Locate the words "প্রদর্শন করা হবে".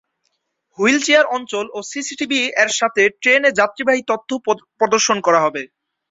4.79-5.61